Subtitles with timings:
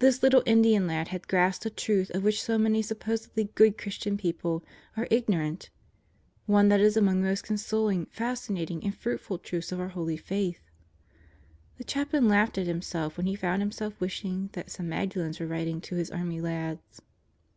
[0.00, 4.16] This little Indian lad had grasped a truth of which so many supposedly good Christian
[4.18, 4.64] people
[4.96, 5.70] are ignorant.
[6.46, 10.68] One that is among the most consoling, fascinating, and fruitful truths of our holy Faith."
[11.78, 15.46] The Chaplain laughed at himself when he found himself wish ing that some Magdalens were
[15.46, 17.00] writing to his army lads.